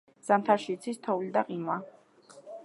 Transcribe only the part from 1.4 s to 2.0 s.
ყინვა.